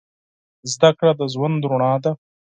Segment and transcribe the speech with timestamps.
[0.71, 2.11] زده کړه د ژوند رڼا ده.